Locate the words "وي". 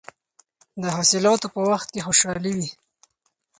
2.57-2.69